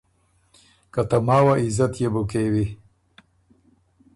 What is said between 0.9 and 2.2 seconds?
که ته ماوه عزت يې